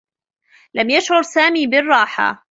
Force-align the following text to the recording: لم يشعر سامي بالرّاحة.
لم 0.73 0.89
يشعر 0.89 1.21
سامي 1.21 1.67
بالرّاحة. 1.67 2.39